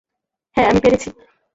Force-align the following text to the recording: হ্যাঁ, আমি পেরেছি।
হ্যাঁ, 0.57 0.67
আমি 0.69 0.79
পেরেছি। 0.79 1.09